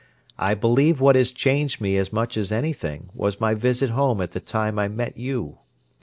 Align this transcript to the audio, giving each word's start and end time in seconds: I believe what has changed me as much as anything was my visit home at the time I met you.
I 0.39 0.55
believe 0.55 0.99
what 0.99 1.15
has 1.15 1.31
changed 1.31 1.79
me 1.79 1.95
as 1.95 2.11
much 2.11 2.35
as 2.35 2.51
anything 2.51 3.11
was 3.13 3.39
my 3.39 3.53
visit 3.53 3.91
home 3.91 4.19
at 4.19 4.31
the 4.31 4.39
time 4.41 4.79
I 4.79 4.87
met 4.87 5.15
you. 5.15 5.59